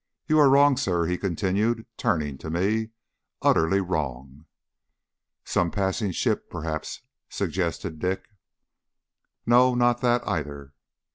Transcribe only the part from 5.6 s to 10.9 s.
passing ship, perhaps," suggested Dick. "No, nor that either."